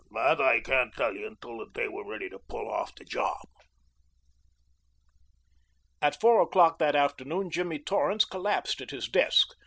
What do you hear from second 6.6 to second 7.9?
that afternoon Jimmy